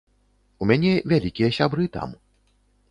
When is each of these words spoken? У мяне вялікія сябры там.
У 0.61 0.69
мяне 0.71 0.93
вялікія 1.13 1.49
сябры 1.59 1.89
там. 2.01 2.19